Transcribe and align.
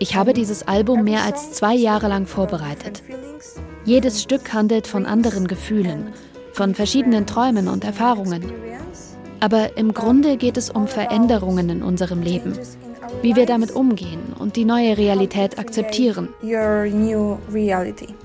Ich 0.00 0.16
habe 0.16 0.32
dieses 0.32 0.66
Album 0.66 1.04
mehr 1.04 1.22
als 1.22 1.52
zwei 1.52 1.76
Jahre 1.76 2.08
lang 2.08 2.26
vorbereitet. 2.26 3.04
Jedes 3.84 4.20
Stück 4.20 4.52
handelt 4.52 4.88
von 4.88 5.06
anderen 5.06 5.46
Gefühlen, 5.46 6.12
von 6.52 6.74
verschiedenen 6.74 7.26
Träumen 7.26 7.68
und 7.68 7.84
Erfahrungen. 7.84 8.52
Aber 9.38 9.76
im 9.76 9.94
Grunde 9.94 10.38
geht 10.38 10.56
es 10.56 10.70
um 10.70 10.88
Veränderungen 10.88 11.70
in 11.70 11.82
unserem 11.84 12.20
Leben, 12.20 12.58
wie 13.22 13.36
wir 13.36 13.46
damit 13.46 13.70
umgehen 13.70 14.34
und 14.36 14.56
die 14.56 14.64
neue 14.64 14.98
Realität 14.98 15.56
akzeptieren. 15.56 16.30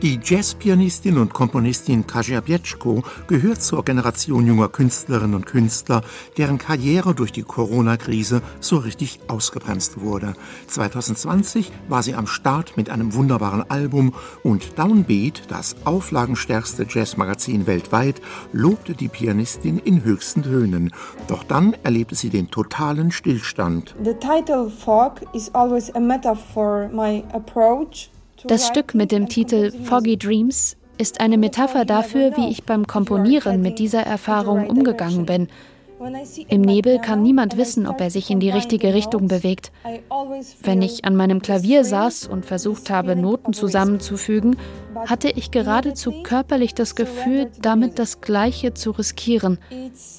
Die 0.00 0.20
Jazzpianistin 0.22 1.18
und 1.18 1.34
Komponistin 1.34 2.06
Kasia 2.06 2.40
Bieczko 2.40 3.02
gehört 3.26 3.60
zur 3.60 3.84
Generation 3.84 4.46
junger 4.46 4.68
Künstlerinnen 4.68 5.34
und 5.34 5.46
Künstler, 5.46 6.02
deren 6.36 6.58
Karriere 6.58 7.16
durch 7.16 7.32
die 7.32 7.42
Corona-Krise 7.42 8.40
so 8.60 8.76
richtig 8.76 9.18
ausgebremst 9.26 10.00
wurde. 10.00 10.34
2020 10.68 11.72
war 11.88 12.04
sie 12.04 12.14
am 12.14 12.28
Start 12.28 12.76
mit 12.76 12.90
einem 12.90 13.12
wunderbaren 13.12 13.68
Album 13.68 14.14
und 14.44 14.78
Downbeat, 14.78 15.42
das 15.48 15.74
auflagenstärkste 15.84 16.86
Jazzmagazin 16.88 17.66
weltweit, 17.66 18.22
lobte 18.52 18.94
die 18.94 19.08
Pianistin 19.08 19.78
in 19.78 20.04
höchsten 20.04 20.44
Tönen. 20.44 20.92
Doch 21.26 21.42
dann 21.42 21.74
erlebte 21.82 22.14
sie 22.14 22.30
den 22.30 22.52
totalen 22.52 23.10
Stillstand. 23.10 23.96
The 24.04 24.14
title 24.14 24.70
Fog 24.70 25.22
is 25.34 25.52
always 25.52 25.92
a 25.96 25.98
metaphor 25.98 26.88
my 26.92 27.24
approach 27.32 28.10
das 28.44 28.66
Stück 28.66 28.94
mit 28.94 29.12
dem 29.12 29.28
Titel 29.28 29.72
Foggy 29.84 30.16
Dreams 30.16 30.76
ist 30.98 31.20
eine 31.20 31.38
Metapher 31.38 31.84
dafür, 31.84 32.36
wie 32.36 32.48
ich 32.48 32.64
beim 32.64 32.86
Komponieren 32.86 33.62
mit 33.62 33.78
dieser 33.78 34.02
Erfahrung 34.02 34.68
umgegangen 34.68 35.26
bin. 35.26 35.48
Im 36.48 36.60
Nebel 36.60 37.00
kann 37.00 37.22
niemand 37.22 37.56
wissen, 37.56 37.88
ob 37.88 38.00
er 38.00 38.10
sich 38.10 38.30
in 38.30 38.38
die 38.38 38.50
richtige 38.50 38.94
Richtung 38.94 39.26
bewegt. 39.26 39.72
Wenn 40.62 40.80
ich 40.80 41.04
an 41.04 41.16
meinem 41.16 41.42
Klavier 41.42 41.84
saß 41.84 42.28
und 42.28 42.46
versucht 42.46 42.88
habe, 42.90 43.16
Noten 43.16 43.52
zusammenzufügen, 43.52 44.56
hatte 45.06 45.28
ich 45.28 45.50
geradezu 45.50 46.22
körperlich 46.22 46.74
das 46.74 46.94
Gefühl, 46.94 47.50
damit 47.60 47.98
das 47.98 48.20
Gleiche 48.20 48.74
zu 48.74 48.92
riskieren. 48.92 49.58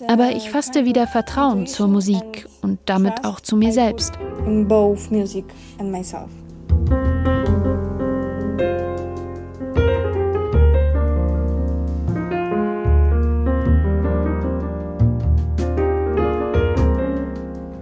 Aber 0.07 0.31
ich 0.31 0.49
fasste 0.49 0.83
wieder 0.83 1.07
Vertrauen 1.07 1.65
zur 1.65 1.87
Musik 1.87 2.47
und 2.61 2.79
damit 2.85 3.23
auch 3.23 3.39
zu 3.39 3.55
mir 3.55 3.71
selbst. 3.71 4.13
In 4.45 4.67
both 4.67 5.09
music 5.09 5.45
and 5.79 5.91
myself. 5.91 6.29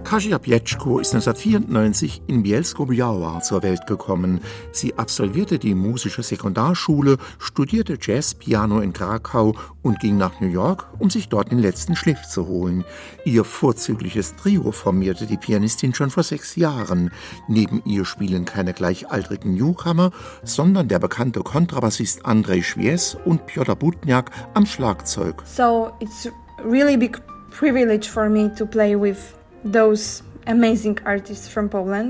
Kasia 0.08 0.38
Pieczko 0.38 1.00
ist 1.00 1.14
1994 1.14 2.22
in 2.28 2.42
Bielsko-Biała 2.42 3.42
zur 3.42 3.62
Welt 3.62 3.86
gekommen. 3.86 4.40
Sie 4.72 4.96
absolvierte 4.96 5.58
die 5.58 5.74
musische 5.74 6.22
Sekundarschule, 6.22 7.18
studierte 7.38 7.98
Jazz, 8.00 8.32
Piano 8.32 8.80
in 8.80 8.94
Krakau 8.94 9.54
und 9.82 10.00
ging 10.00 10.16
nach 10.16 10.40
New 10.40 10.46
York, 10.46 10.86
um 10.98 11.10
sich 11.10 11.28
dort 11.28 11.52
den 11.52 11.58
letzten 11.58 11.94
Schliff 11.94 12.22
zu 12.22 12.46
holen. 12.46 12.86
Ihr 13.26 13.44
vorzügliches 13.44 14.34
Trio 14.36 14.72
formierte 14.72 15.26
die 15.26 15.36
Pianistin 15.36 15.92
schon 15.92 16.08
vor 16.08 16.22
sechs 16.22 16.56
Jahren. 16.56 17.10
Neben 17.46 17.82
ihr 17.84 18.06
spielen 18.06 18.46
keine 18.46 18.72
gleichaltrigen 18.72 19.56
Newcomer, 19.56 20.10
sondern 20.42 20.88
der 20.88 21.00
bekannte 21.00 21.40
Kontrabassist 21.40 22.24
Andrei 22.24 22.62
Schwies 22.62 23.14
und 23.26 23.44
Piotr 23.44 23.76
Butniak 23.76 24.30
am 24.54 24.64
Schlagzeug. 24.64 25.42
So 25.44 25.90
it's 26.00 26.30
really 26.64 26.96
big 26.96 27.20
privilege 27.50 28.08
for 28.08 28.30
me 28.30 28.50
to 28.54 28.64
play 28.64 28.98
with 28.98 29.37
those 29.64 30.22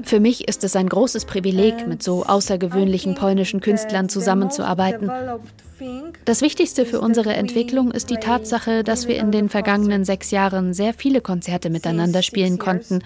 für 0.05 0.21
mich 0.21 0.47
ist 0.47 0.63
es 0.63 0.77
ein 0.77 0.89
großes 0.89 1.25
Privileg, 1.25 1.89
mit 1.89 2.05
so 2.05 2.25
außergewöhnlichen 2.25 3.17
polnischen 3.17 3.61
Künstlern 3.61 4.09
zusammenzuarbeiten. 4.09 5.11
Das 6.25 6.41
Wichtigste 6.41 6.87
für 6.87 7.01
unsere 7.01 7.35
Entwicklung 7.35 7.91
ist 7.91 8.11
die 8.11 8.17
Tatsache, 8.17 8.85
dass 8.85 9.09
wir 9.09 9.17
in 9.17 9.33
den 9.33 9.49
vergangenen 9.49 10.05
sechs 10.05 10.31
Jahren 10.31 10.73
sehr 10.73 10.95
viele 10.95 11.21
Konzerte 11.21 11.69
miteinander 11.69 12.23
spielen 12.23 12.59
konnten. 12.59 13.01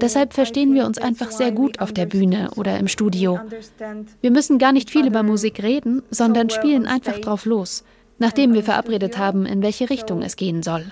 Deshalb 0.00 0.32
verstehen 0.32 0.74
wir 0.74 0.86
uns 0.86 0.98
einfach 0.98 1.30
sehr 1.30 1.52
gut 1.52 1.78
auf 1.78 1.92
der 1.92 2.06
Bühne 2.06 2.50
oder 2.56 2.78
im 2.78 2.88
Studio. 2.88 3.38
Wir 4.20 4.32
müssen 4.32 4.58
gar 4.58 4.72
nicht 4.72 4.90
viel 4.90 5.06
über 5.06 5.22
Musik 5.22 5.62
reden, 5.62 6.02
sondern 6.10 6.50
spielen 6.50 6.86
einfach 6.86 7.18
drauf 7.20 7.44
los 7.44 7.84
nachdem 8.20 8.52
wir 8.52 8.64
verabredet 8.64 9.16
haben, 9.16 9.46
in 9.46 9.62
welche 9.62 9.90
Richtung 9.90 10.22
es 10.22 10.34
gehen 10.34 10.64
soll. 10.64 10.84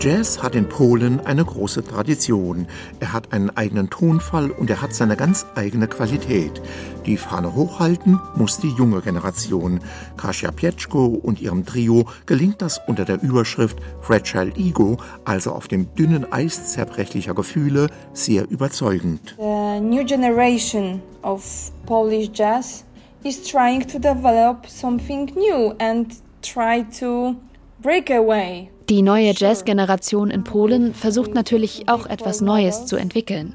Jazz 0.00 0.42
hat 0.42 0.54
in 0.54 0.66
Polen 0.66 1.20
eine 1.26 1.44
große 1.44 1.84
Tradition. 1.84 2.66
Er 3.00 3.12
hat 3.12 3.34
einen 3.34 3.54
eigenen 3.54 3.90
Tonfall 3.90 4.50
und 4.50 4.70
er 4.70 4.80
hat 4.80 4.94
seine 4.94 5.14
ganz 5.14 5.44
eigene 5.56 5.88
Qualität. 5.88 6.62
Die 7.04 7.18
Fahne 7.18 7.54
hochhalten 7.54 8.18
muss 8.34 8.58
die 8.58 8.70
junge 8.70 9.02
Generation. 9.02 9.80
Kasia 10.16 10.52
Pieczko 10.52 11.04
und 11.04 11.42
ihrem 11.42 11.66
Trio 11.66 12.06
gelingt 12.24 12.62
das 12.62 12.80
unter 12.86 13.04
der 13.04 13.22
Überschrift 13.22 13.76
Fragile 14.00 14.50
Ego, 14.56 14.96
also 15.26 15.52
auf 15.52 15.68
dem 15.68 15.94
dünnen 15.94 16.32
Eis 16.32 16.72
zerbrechlicher 16.72 17.34
Gefühle, 17.34 17.88
sehr 18.14 18.48
überzeugend. 18.48 19.36
The 19.36 19.80
new 19.80 20.02
generation 20.02 21.02
of 21.22 21.44
Polish 21.84 22.30
jazz 22.32 22.86
is 23.22 23.42
trying 23.42 23.86
to 23.86 23.98
develop 23.98 24.66
something 24.66 25.30
new 25.34 25.74
and 25.78 26.10
try 26.40 26.86
to 26.98 27.36
break 27.82 28.10
away 28.10 28.70
die 28.90 29.02
neue 29.02 29.32
Jazz-Generation 29.34 30.30
in 30.30 30.42
Polen 30.42 30.94
versucht 30.94 31.32
natürlich 31.32 31.88
auch 31.88 32.06
etwas 32.06 32.40
Neues 32.40 32.86
zu 32.86 32.96
entwickeln. 32.96 33.54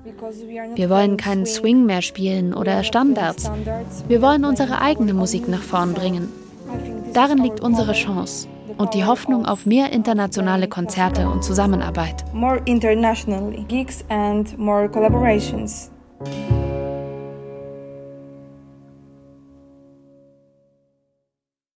Wir 0.75 0.89
wollen 0.89 1.17
keinen 1.17 1.45
Swing 1.45 1.85
mehr 1.85 2.01
spielen 2.01 2.53
oder 2.53 2.83
Standards. 2.85 3.51
Wir 4.07 4.21
wollen 4.21 4.45
unsere 4.45 4.79
eigene 4.79 5.13
Musik 5.13 5.49
nach 5.49 5.61
vorn 5.61 5.93
bringen. 5.93 6.29
Darin 7.13 7.39
liegt 7.39 7.59
unsere 7.59 7.91
Chance 7.91 8.47
und 8.77 8.93
die 8.93 9.03
Hoffnung 9.03 9.45
auf 9.45 9.65
mehr 9.65 9.91
internationale 9.91 10.69
Konzerte 10.69 11.27
und 11.27 11.43
Zusammenarbeit. 11.43 12.23
More 12.33 12.61
international 12.63 13.51
gigs 13.67 14.05
and 14.07 14.57
more 14.57 14.87
collaborations. 14.87 15.91